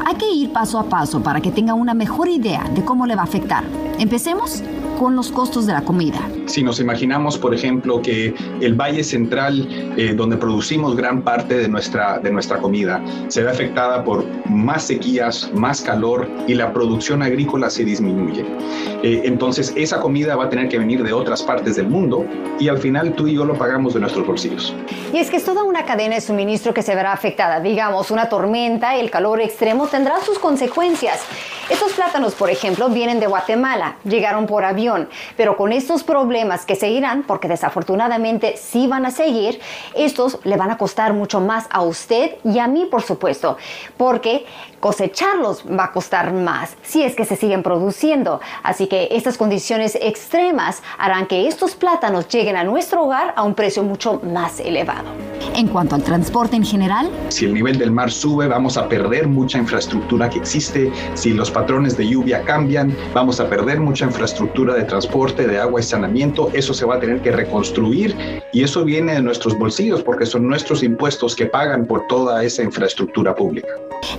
Hay 0.05 0.15
que 0.15 0.31
ir 0.31 0.53
paso 0.53 0.79
a 0.79 0.83
paso 0.83 1.21
para 1.21 1.41
que 1.41 1.51
tenga 1.51 1.73
una 1.73 1.93
mejor 1.93 2.27
idea 2.27 2.63
de 2.73 2.83
cómo 2.83 3.05
le 3.05 3.15
va 3.15 3.21
a 3.21 3.25
afectar. 3.25 3.63
Empecemos 3.99 4.63
con 4.97 5.15
los 5.15 5.31
costos 5.31 5.65
de 5.67 5.73
la 5.73 5.81
comida. 5.81 6.19
Si 6.45 6.63
nos 6.63 6.79
imaginamos, 6.79 7.37
por 7.37 7.53
ejemplo, 7.53 8.01
que 8.01 8.33
el 8.61 8.73
Valle 8.73 9.03
Central, 9.03 9.67
eh, 9.97 10.13
donde 10.15 10.37
producimos 10.37 10.95
gran 10.95 11.21
parte 11.21 11.57
de 11.57 11.67
nuestra, 11.67 12.19
de 12.19 12.31
nuestra 12.31 12.57
comida, 12.57 13.01
se 13.27 13.43
ve 13.43 13.49
afectada 13.49 14.03
por 14.03 14.25
más 14.49 14.83
sequías, 14.83 15.51
más 15.53 15.81
calor 15.81 16.27
y 16.47 16.55
la 16.55 16.73
producción 16.73 17.21
agrícola 17.21 17.69
se 17.69 17.83
disminuye. 17.83 18.45
Eh, 19.03 19.21
entonces, 19.25 19.73
esa 19.75 19.99
comida 19.99 20.35
va 20.35 20.45
a 20.45 20.49
tener 20.49 20.69
que 20.69 20.79
venir 20.79 21.03
de 21.03 21.13
otras 21.13 21.43
partes 21.43 21.75
del 21.75 21.87
mundo 21.87 22.25
y 22.59 22.67
al 22.67 22.79
final 22.79 23.13
tú 23.13 23.27
y 23.27 23.35
yo 23.35 23.45
lo 23.45 23.55
pagamos 23.55 23.93
de 23.93 23.99
nuestros 23.99 24.25
bolsillos. 24.25 24.73
Y 25.13 25.17
es 25.17 25.29
que 25.29 25.37
es 25.37 25.45
toda 25.45 25.63
una 25.63 25.85
cadena 25.85 26.15
de 26.15 26.21
suministro 26.21 26.73
que 26.73 26.81
se 26.81 26.95
verá 26.95 27.13
afectada. 27.13 27.59
Digamos, 27.59 28.09
una 28.09 28.29
tormenta, 28.29 28.95
el 28.95 29.11
calor 29.11 29.41
extremo 29.41 29.87
tendrá 29.87 30.19
sus 30.21 30.39
consecuencias. 30.39 31.21
Estos 31.69 31.91
plátanos, 31.93 32.33
por 32.33 32.49
ejemplo, 32.49 32.89
vienen 32.89 33.19
de 33.19 33.27
Guatemala, 33.27 33.97
llegaron 34.05 34.47
por 34.47 34.63
avión, 34.63 34.86
pero 35.35 35.57
con 35.57 35.73
estos 35.73 36.03
problemas 36.03 36.65
que 36.65 36.75
seguirán, 36.75 37.23
porque 37.23 37.47
desafortunadamente 37.47 38.55
sí 38.57 38.87
van 38.87 39.05
a 39.05 39.11
seguir, 39.11 39.59
estos 39.95 40.39
le 40.43 40.57
van 40.57 40.71
a 40.71 40.77
costar 40.77 41.13
mucho 41.13 41.39
más 41.39 41.65
a 41.69 41.81
usted 41.81 42.35
y 42.43 42.59
a 42.59 42.67
mí, 42.67 42.87
por 42.89 43.01
supuesto, 43.01 43.57
porque 43.97 44.45
cosecharlos 44.79 45.63
va 45.67 45.85
a 45.85 45.91
costar 45.91 46.31
más 46.33 46.75
si 46.83 47.03
es 47.03 47.15
que 47.15 47.25
se 47.25 47.35
siguen 47.35 47.63
produciendo. 47.63 48.39
Así 48.63 48.87
que 48.87 49.09
estas 49.11 49.37
condiciones 49.37 49.97
extremas 50.01 50.83
harán 50.97 51.27
que 51.27 51.47
estos 51.47 51.75
plátanos 51.75 52.27
lleguen 52.27 52.55
a 52.55 52.63
nuestro 52.63 53.03
hogar 53.03 53.33
a 53.35 53.43
un 53.43 53.53
precio 53.53 53.83
mucho 53.83 54.21
más 54.23 54.59
elevado. 54.59 55.09
En 55.55 55.67
cuanto 55.67 55.95
al 55.95 56.03
transporte 56.03 56.55
en 56.55 56.63
general, 56.63 57.09
si 57.29 57.45
el 57.45 57.53
nivel 57.53 57.77
del 57.77 57.91
mar 57.91 58.11
sube, 58.11 58.47
vamos 58.47 58.77
a 58.77 58.87
perder 58.87 59.27
mucha 59.27 59.57
infraestructura 59.57 60.29
que 60.29 60.39
existe. 60.39 60.91
Si 61.15 61.33
los 61.33 61.49
patrones 61.49 61.97
de 61.97 62.07
lluvia 62.07 62.43
cambian, 62.43 62.95
vamos 63.13 63.39
a 63.39 63.49
perder 63.49 63.79
mucha 63.79 64.05
infraestructura 64.05 64.73
de 64.77 64.83
transporte, 64.83 65.47
de 65.47 65.59
agua 65.59 65.79
y 65.79 65.83
saneamiento, 65.83 66.49
eso 66.53 66.73
se 66.73 66.85
va 66.85 66.95
a 66.95 66.99
tener 66.99 67.21
que 67.21 67.31
reconstruir 67.31 68.15
y 68.53 68.63
eso 68.63 68.83
viene 68.85 69.13
de 69.13 69.21
nuestros 69.21 69.57
bolsillos 69.57 70.01
porque 70.03 70.25
son 70.25 70.47
nuestros 70.47 70.83
impuestos 70.83 71.35
que 71.35 71.45
pagan 71.45 71.85
por 71.85 72.05
toda 72.07 72.43
esa 72.43 72.63
infraestructura 72.63 73.35
pública. 73.35 73.67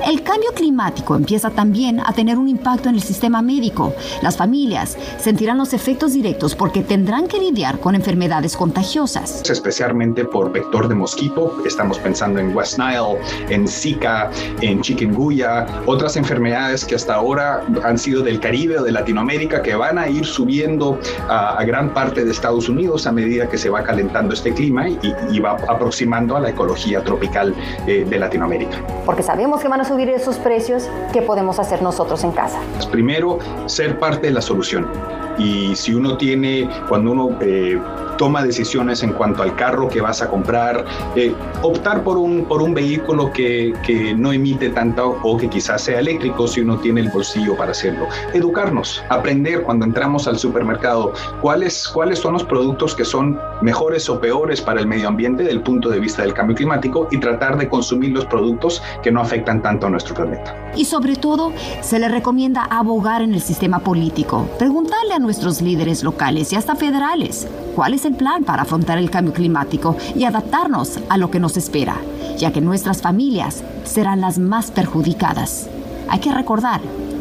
El 0.07 0.23
cambio 0.23 0.51
climático 0.55 1.17
empieza 1.17 1.51
también 1.51 2.01
a 2.01 2.13
tener 2.13 2.39
un 2.39 2.49
impacto 2.49 2.89
en 2.89 2.95
el 2.95 3.03
sistema 3.03 3.43
médico. 3.43 3.95
Las 4.23 4.37
familias 4.37 4.97
sentirán 5.19 5.59
los 5.59 5.73
efectos 5.73 6.13
directos 6.13 6.55
porque 6.55 6.83
tendrán 6.83 7.29
que 7.29 7.39
lidiar 7.39 7.79
con 7.81 7.95
enfermedades 7.95 8.57
contagiosas. 8.57 9.49
Especialmente 9.49 10.25
por 10.25 10.53
vector 10.53 10.89
de 10.89 10.95
mosquito, 10.95 11.63
estamos 11.67 11.99
pensando 11.99 12.41
en 12.41 12.55
West 12.57 12.79
Nile, 12.79 13.19
en 13.49 13.67
Zika, 13.67 14.31
en 14.61 14.81
chikungunya, 14.81 15.67
otras 15.87 16.17
enfermedades 16.17 16.85
que 16.85 16.95
hasta 16.95 17.15
ahora 17.15 17.65
han 17.85 17.99
sido 17.99 18.23
del 18.23 18.41
Caribe 18.41 18.79
o 18.79 18.83
de 18.83 18.93
Latinoamérica 18.93 19.63
que 19.63 19.75
van 19.75 19.99
a 19.99 20.09
ir 20.09 20.25
subiendo 20.25 20.99
a, 21.29 21.63
gran 21.65 21.93
parte 21.93 22.25
de 22.25 22.31
Estados 22.31 22.69
Unidos 22.69 23.07
a 23.07 23.13
medida 23.13 23.49
que 23.49 23.59
se 23.59 23.69
va 23.69 23.83
calentando 23.83 24.33
este 24.33 24.53
clima 24.53 24.89
y, 24.89 25.39
va 25.39 25.57
aproximando 25.69 26.37
a 26.37 26.41
la 26.41 26.51
ecología 26.51 27.03
tropical 27.05 27.55
eh, 27.87 28.05
de 28.09 28.19
Latinoamérica. 28.19 28.79
Porque 29.07 29.23
sabemos 29.23 29.61
que 29.61 29.68
van 29.69 29.81
a 29.81 29.85
subir 29.85 30.09
esos 30.11 30.37
precios, 30.37 30.89
¿qué 31.13 31.23
podemos 31.23 31.59
hacer 31.59 31.83
nosotros 31.83 32.25
en 32.25 32.33
casa? 32.33 32.59
Primero, 32.91 33.39
ser 33.67 33.99
parte 33.99 34.29
de 34.29 34.33
la 34.33 34.41
solución. 34.41 34.91
Y 35.39 35.75
si 35.77 35.95
uno 35.95 36.17
tiene, 36.17 36.69
cuando 36.89 37.13
uno 37.13 37.39
eh, 37.41 37.81
toma 38.19 38.43
decisiones 38.43 39.03
en 39.03 39.13
cuanto 39.13 39.43
al 39.43 39.55
carro 39.55 39.89
que 39.89 40.01
vas 40.03 40.21
a 40.21 40.29
comprar, 40.29 40.85
eh, 41.17 41.33
optar 41.63 42.03
por 42.03 42.19
un, 42.19 42.45
por 42.45 42.61
un 42.61 42.75
vehículo 42.75 43.33
que, 43.33 43.73
que, 43.87 44.15
no 44.15 44.33
emite 44.33 44.71
tanto 44.71 45.19
o 45.23 45.37
que 45.37 45.49
quizás 45.49 45.83
sea 45.83 46.01
eléctrico 46.01 46.49
si 46.49 46.61
uno 46.61 46.79
tiene 46.79 47.01
el 47.01 47.11
bolsillo 47.11 47.57
para 47.57 47.71
hacerlo. 47.71 48.09
Educarnos, 48.35 49.03
aprender 49.09 49.63
cuando 49.63 49.87
entramos 49.87 50.27
al 50.27 50.39
supermercado 50.39 51.13
cuáles, 51.41 51.89
cuáles 51.89 52.19
son 52.19 52.33
los 52.35 52.45
productos 52.45 52.95
que 52.95 53.05
son 53.05 53.39
mejores 53.63 54.09
o 54.11 54.21
peores 54.21 54.61
para 54.61 54.81
el 54.81 54.87
medio 54.87 55.09
ambiente 55.09 55.45
desde 55.45 55.55
el 55.55 55.63
punto 55.63 55.89
de 55.89 56.01
vista 56.01 56.23
del 56.23 56.35
cambio 56.35 56.57
climático 56.57 57.09
y 57.11 57.19
tratar 57.19 57.57
de 57.57 57.69
consumir 57.69 58.11
los 58.11 58.25
productos 58.27 58.83
que 59.03 59.13
no 59.13 59.21
afectan 59.21 59.63
tanto 59.63 59.87
a 59.87 59.91
nuestro 59.91 60.15
planeta. 60.15 60.55
Y 60.77 60.85
sobre 60.85 61.17
todo, 61.17 61.53
se 61.83 61.99
le 61.99 62.09
recomienda 62.09 62.65
abogar 62.65 63.23
en 63.23 63.35
el 63.35 63.41
sistema 63.41 63.79
político, 63.79 64.49
preguntarle 64.59 65.15
a 65.15 65.19
nuestros 65.29 65.61
líderes 65.61 66.05
locales 66.05 66.55
y 66.55 66.57
hasta 66.57 66.75
federales 66.75 67.47
cuál 67.77 67.93
es 67.93 68.07
el 68.07 68.15
plan 68.15 68.45
para 68.45 68.63
afrontar 68.63 68.97
el 68.97 69.11
cambio 69.11 69.35
climático 69.35 69.95
y 70.17 70.25
adaptarnos 70.25 70.99
a 71.11 71.19
lo 71.19 71.31
que 71.31 71.39
nos 71.39 71.59
espera, 71.59 71.97
ya 72.39 72.51
que 72.51 72.63
nuestras 72.63 73.03
familias 73.03 73.63
serán 73.85 74.23
las 74.23 74.39
más 74.39 74.71
perjudicadas. 74.71 75.69
Hay 76.09 76.21
que 76.21 76.33
recordar, 76.33 76.81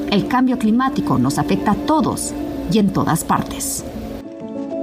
el 0.10 0.30
cambio 0.30 0.58
climático 0.58 1.18
nos 1.18 1.38
afecta 1.38 1.72
a 1.72 1.76
todos 1.76 2.34
y 2.72 2.80
en 2.80 2.94
todas 2.94 3.26
partes. 3.26 3.84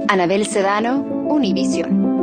Anabel 0.07 0.45
Sedano, 0.45 0.97
Univision. 1.27 2.13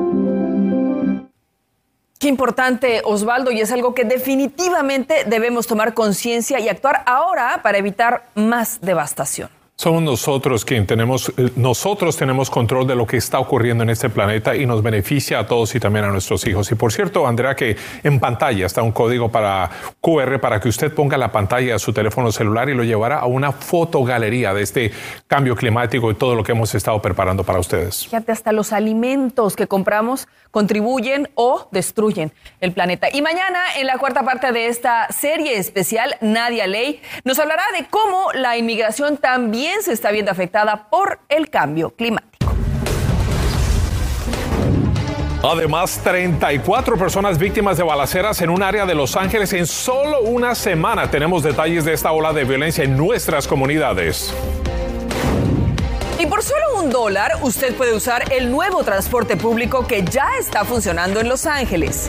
Qué 2.20 2.28
importante, 2.28 3.02
Osvaldo, 3.04 3.50
y 3.50 3.60
es 3.60 3.72
algo 3.72 3.92
que 3.92 4.04
definitivamente 4.04 5.24
debemos 5.26 5.66
tomar 5.66 5.94
conciencia 5.94 6.60
y 6.60 6.68
actuar 6.68 7.02
ahora 7.06 7.58
para 7.64 7.78
evitar 7.78 8.22
más 8.36 8.80
devastación. 8.80 9.50
Somos 9.74 10.02
nosotros 10.02 10.64
quien 10.64 10.86
tenemos, 10.86 11.32
eh, 11.36 11.50
nosotros 11.56 12.16
tenemos 12.16 12.50
control 12.50 12.86
de 12.86 12.94
lo 12.94 13.06
que 13.06 13.16
está 13.16 13.40
ocurriendo 13.40 13.82
en 13.82 13.90
este 13.90 14.10
planeta 14.10 14.54
y 14.54 14.66
nos 14.66 14.82
beneficia 14.82 15.40
a 15.40 15.46
todos 15.46 15.74
y 15.74 15.80
también 15.80 16.04
a 16.04 16.08
nuestros 16.08 16.46
hijos. 16.46 16.70
Y 16.70 16.74
por 16.74 16.92
cierto, 16.92 17.26
Andrea, 17.26 17.56
que 17.56 17.76
en 18.02 18.20
pantalla 18.20 18.66
está 18.66 18.82
un 18.82 18.92
código 18.92 19.30
para 19.30 19.70
QR 20.00 20.38
para 20.40 20.60
que 20.60 20.68
usted 20.68 20.94
ponga 20.94 21.16
la 21.16 21.32
pantalla 21.32 21.72
de 21.72 21.78
su 21.78 21.92
teléfono 21.92 22.30
celular 22.30 22.68
y 22.68 22.74
lo 22.74 22.84
llevará 22.84 23.18
a 23.18 23.26
una 23.26 23.50
fotogalería 23.50 24.54
de 24.54 24.62
este 24.62 24.92
cambio 25.26 25.56
climático 25.56 26.10
y 26.10 26.14
todo 26.14 26.34
lo 26.34 26.44
que 26.44 26.52
hemos 26.52 26.74
estado 26.74 27.00
preparando 27.00 27.42
para 27.42 27.58
ustedes. 27.58 28.04
Fíjate, 28.04 28.30
hasta 28.30 28.52
los 28.52 28.72
alimentos 28.72 29.56
que 29.56 29.66
compramos 29.66 30.28
contribuyen 30.50 31.30
o 31.34 31.68
destruyen 31.72 32.30
el 32.60 32.72
planeta. 32.72 33.08
Y 33.10 33.22
mañana, 33.22 33.58
en 33.76 33.86
la 33.86 33.96
cuarta 33.96 34.22
parte 34.22 34.52
de 34.52 34.66
esta 34.66 35.08
serie 35.10 35.56
especial, 35.56 36.14
Nadia 36.20 36.66
Ley 36.66 37.00
nos 37.24 37.38
hablará 37.38 37.62
de 37.76 37.86
cómo 37.86 38.32
la 38.34 38.58
inmigración 38.58 39.16
también 39.16 39.61
se 39.82 39.92
está 39.92 40.10
viendo 40.10 40.30
afectada 40.30 40.88
por 40.90 41.20
el 41.28 41.50
cambio 41.50 41.90
climático. 41.90 42.32
Además, 45.44 46.00
34 46.04 46.96
personas 46.96 47.36
víctimas 47.36 47.76
de 47.76 47.82
balaceras 47.82 48.40
en 48.42 48.50
un 48.50 48.62
área 48.62 48.86
de 48.86 48.94
Los 48.94 49.16
Ángeles 49.16 49.52
en 49.52 49.66
solo 49.66 50.20
una 50.20 50.54
semana. 50.54 51.10
Tenemos 51.10 51.42
detalles 51.42 51.84
de 51.84 51.94
esta 51.94 52.12
ola 52.12 52.32
de 52.32 52.44
violencia 52.44 52.84
en 52.84 52.96
nuestras 52.96 53.48
comunidades. 53.48 54.32
Y 56.20 56.26
por 56.26 56.44
solo 56.44 56.80
un 56.80 56.90
dólar, 56.90 57.32
usted 57.42 57.74
puede 57.74 57.92
usar 57.96 58.32
el 58.32 58.52
nuevo 58.52 58.84
transporte 58.84 59.36
público 59.36 59.84
que 59.84 60.04
ya 60.04 60.28
está 60.38 60.64
funcionando 60.64 61.18
en 61.18 61.28
Los 61.28 61.46
Ángeles. 61.46 62.08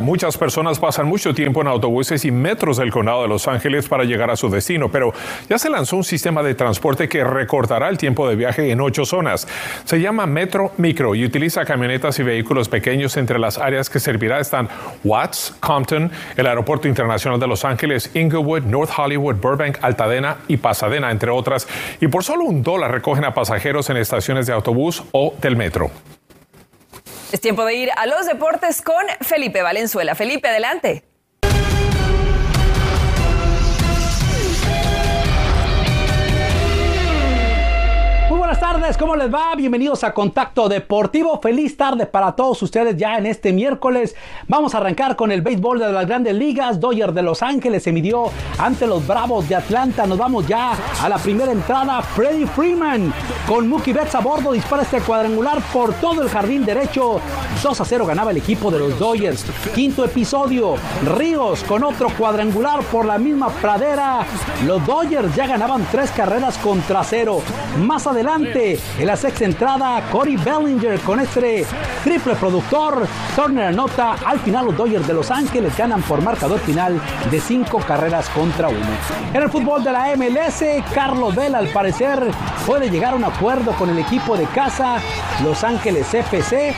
Muchas 0.00 0.38
personas 0.38 0.78
pasan 0.78 1.06
mucho 1.06 1.34
tiempo 1.34 1.60
en 1.60 1.68
autobuses 1.68 2.24
y 2.24 2.30
metros 2.30 2.76
del 2.76 2.90
condado 2.90 3.22
de 3.22 3.28
Los 3.28 3.48
Ángeles 3.48 3.88
para 3.88 4.04
llegar 4.04 4.30
a 4.30 4.36
su 4.36 4.48
destino, 4.48 4.90
pero 4.90 5.12
ya 5.48 5.58
se 5.58 5.70
lanzó 5.70 5.96
un 5.96 6.04
sistema 6.04 6.42
de 6.42 6.54
transporte 6.54 7.08
que 7.08 7.24
recortará 7.24 7.88
el 7.88 7.98
tiempo 7.98 8.28
de 8.28 8.36
viaje 8.36 8.70
en 8.70 8.80
ocho 8.80 9.04
zonas. 9.04 9.48
Se 9.84 10.00
llama 10.00 10.26
Metro 10.26 10.72
Micro 10.76 11.14
y 11.14 11.24
utiliza 11.24 11.64
camionetas 11.64 12.18
y 12.18 12.22
vehículos 12.22 12.68
pequeños 12.68 13.16
entre 13.16 13.38
las 13.38 13.58
áreas 13.58 13.90
que 13.90 14.00
servirá 14.00 14.40
están 14.40 14.68
Watts, 15.04 15.54
Compton, 15.60 16.10
el 16.36 16.46
Aeropuerto 16.46 16.88
Internacional 16.88 17.40
de 17.40 17.46
Los 17.46 17.64
Ángeles, 17.64 18.10
Inglewood, 18.14 18.62
North 18.62 18.90
Hollywood, 18.96 19.36
Burbank, 19.36 19.78
Altadena 19.82 20.38
y 20.48 20.56
Pasadena, 20.56 21.10
entre 21.10 21.30
otras. 21.30 21.66
Y 22.00 22.08
por 22.08 22.24
solo 22.24 22.44
un 22.44 22.62
dólar 22.62 22.92
recogen 22.92 23.24
a 23.24 23.34
pasajeros 23.34 23.90
en 23.90 23.96
estaciones 23.96 24.46
de 24.46 24.52
autobús 24.52 25.02
o 25.12 25.34
del 25.40 25.56
metro. 25.56 25.90
Es 27.30 27.42
tiempo 27.42 27.64
de 27.66 27.74
ir 27.74 27.90
a 27.94 28.06
los 28.06 28.24
deportes 28.26 28.80
con 28.80 29.04
Felipe 29.20 29.60
Valenzuela. 29.60 30.14
Felipe, 30.14 30.48
adelante. 30.48 31.04
¿Cómo 38.98 39.14
les 39.14 39.32
va? 39.32 39.54
Bienvenidos 39.54 40.02
a 40.02 40.12
Contacto 40.12 40.68
Deportivo. 40.68 41.38
Feliz 41.40 41.76
tarde 41.76 42.06
para 42.06 42.32
todos 42.32 42.60
ustedes 42.62 42.96
ya 42.96 43.16
en 43.16 43.26
este 43.26 43.52
miércoles. 43.52 44.16
Vamos 44.48 44.74
a 44.74 44.78
arrancar 44.78 45.14
con 45.14 45.30
el 45.30 45.40
béisbol 45.40 45.78
de 45.78 45.92
las 45.92 46.06
grandes 46.06 46.34
ligas. 46.34 46.80
Dodger 46.80 47.12
de 47.12 47.22
Los 47.22 47.42
Ángeles 47.42 47.84
se 47.84 47.92
midió 47.92 48.30
ante 48.58 48.86
los 48.86 49.06
Bravos 49.06 49.48
de 49.48 49.54
Atlanta. 49.54 50.06
Nos 50.06 50.18
vamos 50.18 50.48
ya 50.48 50.72
a 51.00 51.08
la 51.08 51.18
primera 51.18 51.52
entrada. 51.52 52.02
Freddy 52.02 52.44
Freeman 52.46 53.12
con 53.46 53.68
Mookie 53.68 53.92
Betts 53.92 54.16
a 54.16 54.20
bordo 54.20 54.52
dispara 54.52 54.82
este 54.82 55.00
cuadrangular 55.00 55.60
por 55.72 55.94
todo 55.94 56.22
el 56.22 56.28
jardín 56.28 56.64
derecho. 56.64 57.20
2 57.62 57.80
a 57.80 57.84
0 57.84 58.06
ganaba 58.06 58.32
el 58.32 58.38
equipo 58.38 58.70
de 58.70 58.80
los 58.80 58.98
Dodgers. 58.98 59.44
Quinto 59.74 60.04
episodio. 60.04 60.74
Ríos 61.16 61.62
con 61.64 61.84
otro 61.84 62.08
cuadrangular 62.16 62.82
por 62.84 63.04
la 63.04 63.18
misma 63.18 63.48
pradera. 63.48 64.26
Los 64.66 64.84
Dodgers 64.84 65.34
ya 65.36 65.46
ganaban 65.46 65.86
tres 65.90 66.10
carreras 66.10 66.58
contra 66.58 67.04
cero. 67.04 67.42
Más 67.78 68.06
adelante 68.06 68.78
en 68.98 69.06
la 69.06 69.16
sexta 69.16 69.44
entrada, 69.44 70.02
Cody 70.10 70.36
Bellinger 70.36 70.98
con 71.00 71.20
este 71.20 71.66
triple 72.04 72.34
productor. 72.34 73.06
Turner 73.36 73.66
anota. 73.66 74.16
Al 74.24 74.40
final, 74.40 74.66
los 74.66 74.76
Dodgers 74.76 75.06
de 75.06 75.14
Los 75.14 75.30
Ángeles 75.30 75.76
ganan 75.76 76.02
por 76.02 76.22
marcador 76.22 76.58
final 76.60 77.00
de 77.30 77.40
cinco 77.40 77.78
carreras 77.78 78.28
contra 78.30 78.68
uno. 78.68 78.86
En 79.32 79.42
el 79.42 79.50
fútbol 79.50 79.84
de 79.84 79.92
la 79.92 80.16
MLS, 80.16 80.64
Carlos 80.94 81.34
Vela, 81.34 81.58
al 81.58 81.68
parecer, 81.68 82.30
puede 82.66 82.90
llegar 82.90 83.12
a 83.12 83.16
un 83.16 83.24
acuerdo 83.24 83.72
con 83.72 83.90
el 83.90 83.98
equipo 83.98 84.36
de 84.36 84.46
casa, 84.46 84.98
Los 85.44 85.64
Ángeles 85.64 86.12
FC. 86.12 86.74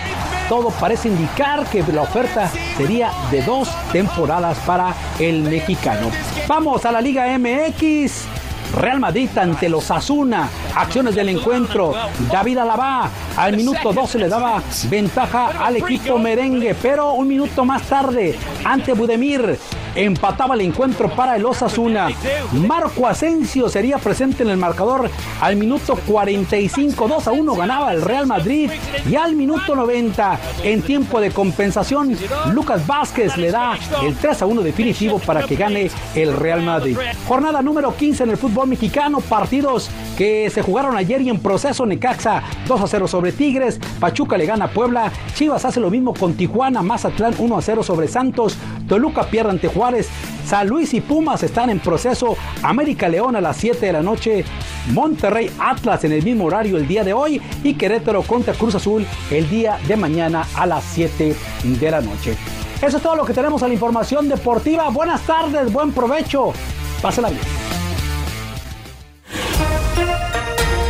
Todo 0.49 0.71
parece 0.71 1.09
indicar 1.09 1.65
que 1.67 1.83
la 1.93 2.03
oferta 2.03 2.51
sería 2.77 3.13
de 3.31 3.41
dos 3.43 3.71
temporadas 3.93 4.59
para 4.67 4.95
el 5.19 5.43
mexicano. 5.43 6.11
Vamos 6.49 6.85
a 6.85 6.91
la 6.91 7.01
Liga 7.01 7.27
MX. 7.39 8.40
Real 8.75 9.01
Madrid 9.01 9.29
ante 9.37 9.69
los 9.69 9.91
Asuna. 9.91 10.49
Acciones 10.75 11.15
del 11.15 11.29
encuentro. 11.29 11.95
David 12.31 12.59
Alaba 12.59 13.09
al 13.37 13.57
minuto 13.57 13.93
12 13.93 14.19
le 14.19 14.29
daba 14.29 14.63
ventaja 14.89 15.65
al 15.65 15.77
equipo 15.77 16.19
merengue, 16.19 16.75
pero 16.75 17.13
un 17.13 17.29
minuto 17.29 17.65
más 17.65 17.83
tarde 17.83 18.39
ante 18.65 18.93
Budemir 18.93 19.59
empataba 19.95 20.55
el 20.55 20.63
encuentro 20.63 21.09
para 21.11 21.37
el 21.37 21.45
Osasuna. 21.45 22.09
Marco 22.53 23.07
Asensio 23.07 23.69
sería 23.69 23.99
presente 23.99 24.43
en 24.43 24.51
el 24.51 24.57
marcador 24.57 25.11
al 25.41 25.57
minuto 25.57 25.99
45, 26.07 27.09
2 27.09 27.29
a 27.29 27.33
1 27.33 27.55
ganaba 27.55 27.93
el 27.93 28.03
Real 28.03 28.27
Madrid 28.27 28.71
y 29.09 29.15
al 29.17 29.35
minuto 29.35 29.75
90 29.75 30.41
en 30.65 30.83
tiempo 30.83 31.21
de 31.21 31.31
compensación 31.31 32.17
Lucas 32.53 32.87
Vázquez 32.87 33.37
le 33.37 33.51
da 33.51 33.79
el 34.03 34.17
3 34.17 34.43
a 34.43 34.47
1 34.47 34.63
definitivo 34.63 35.19
para 35.19 35.43
que 35.43 35.57
gane 35.57 35.91
el 36.15 36.37
Real 36.37 36.63
Madrid. 36.63 36.97
Jornada 37.27 37.63
número 37.63 37.95
15 37.95 38.25
en 38.25 38.31
el 38.31 38.37
fútbol 38.37 38.69
mexicano, 38.69 39.21
partidos 39.21 39.91
que 40.17 40.51
se 40.51 40.63
jugaron 40.63 40.97
ayer 40.97 41.21
y 41.23 41.31
en 41.31 41.39
proceso 41.39 41.87
Necaxa 41.87 42.43
2 42.67 42.81
a 42.81 42.87
0 42.87 43.09
sobre 43.09 43.33
Tigres, 43.33 43.81
Pachuca 43.99 44.37
le 44.37 44.47
gana 44.47 44.67
a 44.67 44.71
Puebla, 44.71 45.13
Chivas 45.35 45.65
hace 45.65 45.81
lo 45.81 45.91
mismo 45.91 46.15
con 46.15 46.35
Tijuana, 46.35 46.83
Mazatlán 46.83 47.35
1 47.39 47.57
a 47.57 47.63
0 47.63 47.83
sobre 47.83 48.09
Santos, 48.09 48.57
Toluca 48.91 49.23
pierde 49.23 49.51
ante 49.51 49.69
Juárez, 49.69 50.09
San 50.45 50.67
Luis 50.67 50.93
y 50.95 51.01
Pumas 51.01 51.45
están 51.45 51.71
en 51.71 51.79
proceso, 51.79 52.37
América 52.61 53.09
León 53.09 53.37
a 53.37 53.41
las 53.41 53.57
7 53.57 53.87
de 53.87 53.93
la 53.93 54.03
noche, 54.03 54.45
Monterrey 54.89 55.49
Atlas 55.61 56.03
en 56.03 56.11
el 56.11 56.25
mismo 56.25 56.47
horario 56.47 56.77
el 56.77 56.89
día 56.89 57.05
de 57.05 57.13
hoy 57.13 57.41
y 57.63 57.75
Querétaro 57.75 58.23
contra 58.23 58.53
Cruz 58.53 58.75
Azul 58.75 59.07
el 59.31 59.49
día 59.49 59.79
de 59.87 59.97
mañana 59.97 60.45
a 60.57 60.67
las 60.67 60.83
7 60.83 61.37
de 61.63 61.91
la 61.91 62.01
noche. 62.01 62.37
Eso 62.83 62.97
es 62.97 63.03
todo 63.03 63.15
lo 63.15 63.25
que 63.25 63.33
tenemos 63.33 63.63
a 63.63 63.69
la 63.69 63.75
información 63.75 64.29
deportiva. 64.29 64.89
Buenas 64.89 65.21
tardes, 65.21 65.73
buen 65.73 65.93
provecho. 65.93 66.53
Pásala 67.01 67.31
bien. 67.31 67.43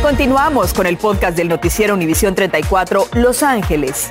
Continuamos 0.01 0.73
con 0.73 0.87
el 0.87 0.97
podcast 0.97 1.37
del 1.37 1.49
noticiero 1.49 1.93
Univisión 1.93 2.33
34 2.33 3.09
Los 3.13 3.43
Ángeles. 3.43 4.09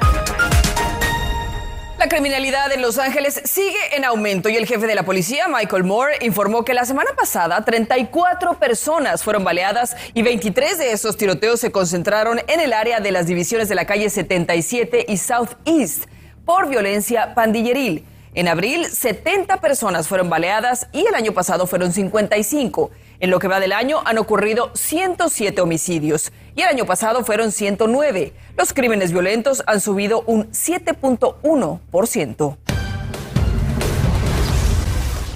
Criminalidad 2.10 2.72
en 2.72 2.82
Los 2.82 2.98
Ángeles 2.98 3.40
sigue 3.44 3.78
en 3.92 4.04
aumento 4.04 4.48
y 4.48 4.56
el 4.56 4.66
jefe 4.66 4.88
de 4.88 4.96
la 4.96 5.04
policía, 5.04 5.46
Michael 5.46 5.84
Moore, 5.84 6.18
informó 6.22 6.64
que 6.64 6.74
la 6.74 6.84
semana 6.84 7.10
pasada 7.16 7.64
34 7.64 8.58
personas 8.58 9.22
fueron 9.22 9.44
baleadas 9.44 9.96
y 10.12 10.22
23 10.22 10.76
de 10.76 10.90
esos 10.90 11.16
tiroteos 11.16 11.60
se 11.60 11.70
concentraron 11.70 12.40
en 12.48 12.58
el 12.58 12.72
área 12.72 12.98
de 12.98 13.12
las 13.12 13.28
divisiones 13.28 13.68
de 13.68 13.76
la 13.76 13.86
calle 13.86 14.10
77 14.10 15.06
y 15.08 15.18
Southeast 15.18 16.06
por 16.44 16.68
violencia 16.68 17.32
pandilleril. 17.36 18.04
En 18.34 18.48
abril, 18.48 18.86
70 18.86 19.60
personas 19.60 20.08
fueron 20.08 20.28
baleadas 20.28 20.88
y 20.92 21.06
el 21.06 21.14
año 21.14 21.30
pasado 21.30 21.68
fueron 21.68 21.92
55. 21.92 22.90
En 23.20 23.30
lo 23.30 23.38
que 23.38 23.46
va 23.46 23.60
del 23.60 23.72
año 23.72 24.02
han 24.04 24.18
ocurrido 24.18 24.72
107 24.74 25.60
homicidios 25.60 26.32
y 26.54 26.62
el 26.62 26.68
año 26.68 26.86
pasado 26.86 27.24
fueron 27.24 27.50
109. 27.52 28.32
Los 28.56 28.72
crímenes 28.72 29.12
violentos 29.12 29.62
han 29.66 29.80
subido 29.80 30.22
un 30.26 30.50
7.1%. 30.50 32.79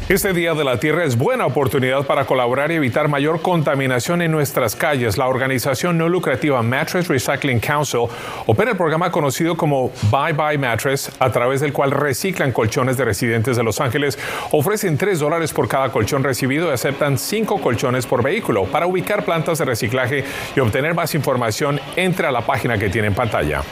Este 0.06 0.34
Día 0.34 0.52
de 0.52 0.64
la 0.64 0.78
Tierra 0.78 1.02
es 1.04 1.16
buena 1.16 1.46
oportunidad 1.46 2.06
para 2.06 2.26
colaborar 2.26 2.70
y 2.70 2.74
evitar 2.74 3.08
mayor 3.08 3.40
contaminación 3.40 4.20
en 4.20 4.32
nuestras 4.32 4.76
calles. 4.76 5.16
La 5.16 5.28
organización 5.28 5.96
no 5.96 6.10
lucrativa 6.10 6.62
Mattress 6.62 7.08
Recycling 7.08 7.58
Council 7.58 8.08
opera 8.44 8.72
el 8.72 8.76
programa 8.76 9.10
conocido 9.10 9.56
como 9.56 9.90
Bye 10.10 10.34
Bye 10.34 10.58
Mattress, 10.58 11.10
a 11.18 11.32
través 11.32 11.62
del 11.62 11.72
cual 11.72 11.90
reciclan 11.90 12.52
colchones 12.52 12.98
de 12.98 13.06
residentes 13.06 13.56
de 13.56 13.62
Los 13.62 13.80
Ángeles. 13.80 14.18
Ofrecen 14.50 14.98
3 14.98 15.18
dólares 15.18 15.54
por 15.54 15.68
cada 15.68 15.88
colchón 15.88 16.22
recibido 16.22 16.68
y 16.68 16.74
aceptan 16.74 17.16
5 17.16 17.62
colchones 17.62 18.06
por 18.06 18.22
vehículo. 18.22 18.64
Para 18.66 18.86
ubicar 18.86 19.24
plantas 19.24 19.56
de 19.56 19.64
reciclaje 19.64 20.22
y 20.54 20.60
obtener 20.60 20.94
más 20.94 21.14
información, 21.14 21.80
entre 21.96 22.26
a 22.26 22.30
la 22.30 22.42
página 22.42 22.76
que 22.76 22.90
tiene 22.90 23.08
en 23.08 23.14
pantalla. 23.14 23.62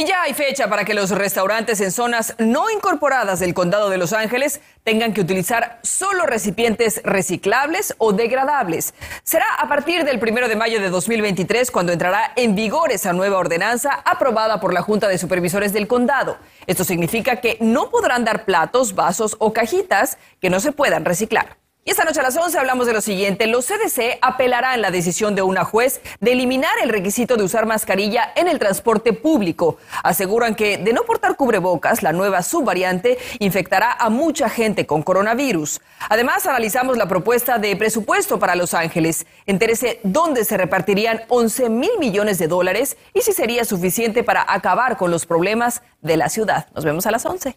Y 0.00 0.06
ya 0.06 0.22
hay 0.22 0.32
fecha 0.32 0.70
para 0.70 0.86
que 0.86 0.94
los 0.94 1.10
restaurantes 1.10 1.78
en 1.82 1.92
zonas 1.92 2.34
no 2.38 2.70
incorporadas 2.70 3.38
del 3.38 3.52
condado 3.52 3.90
de 3.90 3.98
Los 3.98 4.14
Ángeles 4.14 4.62
tengan 4.82 5.12
que 5.12 5.20
utilizar 5.20 5.78
solo 5.82 6.24
recipientes 6.24 7.02
reciclables 7.04 7.94
o 7.98 8.14
degradables. 8.14 8.94
Será 9.24 9.44
a 9.58 9.68
partir 9.68 10.04
del 10.04 10.18
primero 10.18 10.48
de 10.48 10.56
mayo 10.56 10.80
de 10.80 10.88
2023 10.88 11.70
cuando 11.70 11.92
entrará 11.92 12.32
en 12.36 12.54
vigor 12.54 12.92
esa 12.92 13.12
nueva 13.12 13.36
ordenanza 13.36 14.00
aprobada 14.06 14.58
por 14.58 14.72
la 14.72 14.80
Junta 14.80 15.06
de 15.06 15.18
Supervisores 15.18 15.74
del 15.74 15.86
Condado. 15.86 16.38
Esto 16.66 16.82
significa 16.82 17.36
que 17.42 17.58
no 17.60 17.90
podrán 17.90 18.24
dar 18.24 18.46
platos, 18.46 18.94
vasos 18.94 19.36
o 19.38 19.52
cajitas 19.52 20.16
que 20.40 20.48
no 20.48 20.60
se 20.60 20.72
puedan 20.72 21.04
reciclar. 21.04 21.58
Y 21.82 21.92
esta 21.92 22.04
noche 22.04 22.20
a 22.20 22.22
las 22.22 22.36
11 22.36 22.58
hablamos 22.58 22.86
de 22.86 22.92
lo 22.92 23.00
siguiente. 23.00 23.46
Los 23.46 23.66
CDC 23.66 24.18
apelarán 24.20 24.82
la 24.82 24.90
decisión 24.90 25.34
de 25.34 25.40
una 25.40 25.64
juez 25.64 26.02
de 26.20 26.32
eliminar 26.32 26.70
el 26.82 26.90
requisito 26.90 27.36
de 27.36 27.42
usar 27.42 27.64
mascarilla 27.64 28.34
en 28.36 28.48
el 28.48 28.58
transporte 28.58 29.14
público. 29.14 29.78
Aseguran 30.04 30.54
que 30.54 30.76
de 30.76 30.92
no 30.92 31.04
portar 31.04 31.36
cubrebocas, 31.36 32.02
la 32.02 32.12
nueva 32.12 32.42
subvariante 32.42 33.16
infectará 33.38 33.92
a 33.92 34.10
mucha 34.10 34.50
gente 34.50 34.84
con 34.84 35.02
coronavirus. 35.02 35.80
Además, 36.10 36.46
analizamos 36.46 36.98
la 36.98 37.08
propuesta 37.08 37.58
de 37.58 37.74
presupuesto 37.76 38.38
para 38.38 38.56
Los 38.56 38.74
Ángeles. 38.74 39.26
Entérese 39.46 40.00
dónde 40.02 40.44
se 40.44 40.58
repartirían 40.58 41.22
11 41.28 41.70
mil 41.70 41.92
millones 41.98 42.38
de 42.38 42.46
dólares 42.46 42.98
y 43.14 43.22
si 43.22 43.32
sería 43.32 43.64
suficiente 43.64 44.22
para 44.22 44.44
acabar 44.46 44.98
con 44.98 45.10
los 45.10 45.24
problemas 45.24 45.80
de 46.02 46.18
la 46.18 46.28
ciudad. 46.28 46.68
Nos 46.74 46.84
vemos 46.84 47.06
a 47.06 47.10
las 47.10 47.24
11. 47.24 47.56